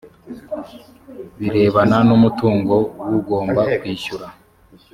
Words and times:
birebana 1.39 1.97
n 2.07 2.09
umutungo 2.17 2.75
w 3.09 3.13
ugomba 3.19 3.61
kwishyura 3.79 4.27